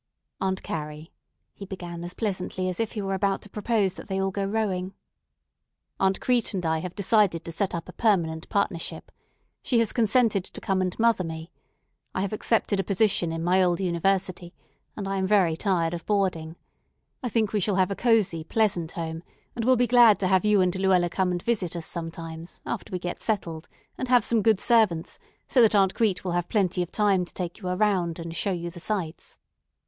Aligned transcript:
"Aunt 0.39 0.63
Carrie," 0.63 1.11
he 1.53 1.63
began 1.63 2.03
as 2.03 2.15
pleasantly 2.15 2.67
as 2.67 2.79
if 2.79 2.93
he 2.93 3.03
were 3.03 3.13
about 3.13 3.43
to 3.43 3.51
propose 3.51 3.93
that 3.93 4.07
they 4.07 4.19
all 4.19 4.31
go 4.31 4.43
rowing, 4.43 4.95
"Aunt 5.99 6.19
Crete 6.19 6.55
and 6.55 6.65
I 6.65 6.79
have 6.79 6.95
decided 6.95 7.45
to 7.45 7.51
set 7.51 7.75
up 7.75 7.87
a 7.87 7.93
permanent 7.93 8.49
partnership. 8.49 9.11
She 9.61 9.77
has 9.77 9.93
consented 9.93 10.43
to 10.43 10.59
come 10.59 10.81
and 10.81 10.97
mother 10.97 11.23
me. 11.23 11.51
I 12.15 12.21
have 12.21 12.33
accepted 12.33 12.79
a 12.79 12.83
position 12.83 13.31
in 13.31 13.43
my 13.43 13.61
old 13.61 13.79
university, 13.79 14.55
and 14.97 15.07
I 15.07 15.17
am 15.17 15.27
very 15.27 15.55
tired 15.55 15.93
of 15.93 16.03
boarding. 16.07 16.55
I 17.21 17.29
think 17.29 17.53
we 17.53 17.59
shall 17.59 17.75
have 17.75 17.91
a 17.91 17.95
cozy, 17.95 18.43
pleasant 18.43 18.93
home; 18.93 19.21
and 19.55 19.63
we'll 19.65 19.75
be 19.75 19.85
glad 19.85 20.17
to 20.21 20.27
have 20.27 20.43
you 20.43 20.61
and 20.61 20.73
Luella 20.73 21.11
come 21.11 21.29
and 21.31 21.43
visit 21.43 21.75
us 21.75 21.85
sometimes 21.85 22.59
after 22.65 22.91
we 22.91 22.97
get 22.97 23.21
settled 23.21 23.69
and 23.99 24.07
have 24.07 24.25
some 24.25 24.41
good 24.41 24.59
servants 24.59 25.19
so 25.47 25.61
that 25.61 25.75
Aunt 25.75 25.93
Crete 25.93 26.23
will 26.23 26.31
have 26.31 26.49
plenty 26.49 26.81
of 26.81 26.91
time 26.91 27.23
to 27.23 27.33
take 27.35 27.59
you 27.59 27.67
around 27.67 28.17
and 28.17 28.35
show 28.35 28.51
you 28.51 28.71
the 28.71 28.79
sights. 28.79 29.37